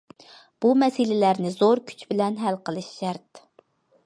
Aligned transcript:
بۇ 0.65 0.71
مەسىلىلەرنى 0.83 1.51
زور 1.57 1.83
كۈچ 1.91 2.01
بىلەن 2.13 2.43
ھەل 2.47 2.61
قىلىش 2.71 2.93
شەرت. 2.97 3.45